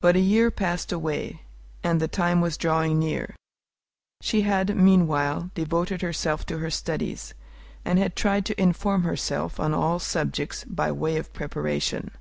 But 0.00 0.14
a 0.14 0.20
year 0.20 0.52
passed 0.52 0.92
away, 0.92 1.42
and 1.82 1.98
the 1.98 2.06
time 2.06 2.40
was 2.40 2.56
drawing 2.56 3.00
near. 3.00 3.34
She 4.22 4.42
had, 4.42 4.76
meanwhile, 4.76 5.50
devoted 5.56 6.00
herself 6.00 6.46
to 6.46 6.58
her 6.58 6.70
studies, 6.70 7.34
and 7.84 7.98
had 7.98 8.14
tried 8.14 8.46
to 8.46 8.60
inform 8.62 9.02
herself 9.02 9.58
on 9.58 9.74
all 9.74 9.98
subjects 9.98 10.62
by 10.62 10.92
way 10.92 11.16
of 11.16 11.32
preparation. 11.32 12.12